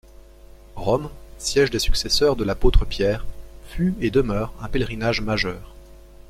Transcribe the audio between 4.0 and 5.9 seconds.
et demeure un pèlerinage majeur.